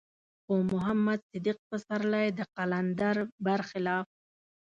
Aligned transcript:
خو 0.43 0.53
محمد 0.73 1.19
صديق 1.29 1.57
پسرلی 1.69 2.27
د 2.37 2.39
قلندر 2.55 3.17
بر 3.45 3.59
خلاف. 3.69 4.05